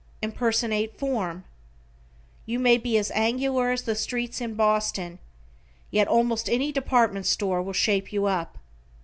Impersonate 0.23 0.97
form. 0.97 1.43
You 2.47 2.57
may 2.57 2.79
be 2.79 2.97
as 2.97 3.11
angular 3.11 3.69
as 3.69 3.83
the 3.83 3.93
streets 3.93 4.41
in 4.41 4.55
Boston, 4.55 5.19
yet 5.91 6.07
almost 6.07 6.49
any 6.49 6.71
department 6.71 7.27
store 7.27 7.61
will 7.61 7.71
shape 7.73 8.11
you 8.11 8.25
up. 8.25 8.57